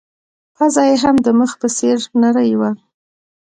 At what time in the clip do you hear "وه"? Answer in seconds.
2.59-2.71